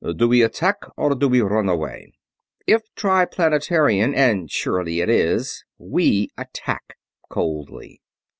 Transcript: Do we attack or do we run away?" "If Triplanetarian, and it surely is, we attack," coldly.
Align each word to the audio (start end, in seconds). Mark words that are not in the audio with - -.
Do 0.15 0.27
we 0.27 0.41
attack 0.41 0.77
or 0.97 1.13
do 1.13 1.27
we 1.27 1.41
run 1.41 1.69
away?" 1.69 2.11
"If 2.65 2.81
Triplanetarian, 2.95 4.15
and 4.15 4.45
it 4.45 4.49
surely 4.51 4.99
is, 4.99 5.63
we 5.77 6.31
attack," 6.39 6.95
coldly. 7.29 8.01